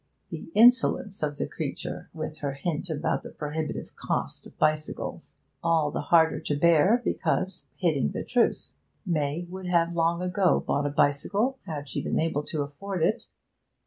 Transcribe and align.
The 0.29 0.49
insolence 0.55 1.21
of 1.21 1.37
the 1.37 1.45
creature, 1.47 2.09
with 2.11 2.39
her 2.39 2.53
hint 2.53 2.89
about 2.89 3.21
the 3.21 3.29
prohibitive 3.29 3.95
cost 3.95 4.47
of 4.47 4.57
bicycles! 4.57 5.35
All 5.61 5.91
the 5.91 6.01
harder 6.01 6.39
to 6.39 6.55
bear 6.55 7.03
because 7.05 7.67
hitting 7.75 8.09
the 8.09 8.23
truth. 8.23 8.75
May 9.05 9.45
would 9.47 9.67
have 9.67 9.93
long 9.93 10.23
ago 10.23 10.59
bought 10.59 10.87
a 10.87 10.89
bicycle 10.89 11.59
had 11.67 11.87
she 11.87 12.01
been 12.01 12.19
able 12.19 12.41
to 12.45 12.63
afford 12.63 13.03
it. 13.03 13.27